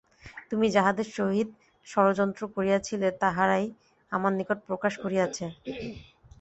[0.49, 1.49] তুমি যাহাদের সহিত
[1.87, 3.65] ষড়যন্ত্র করিয়াছিলে তাহারাই
[4.11, 5.45] আমার নিকট প্রকাশ করিয়াছে।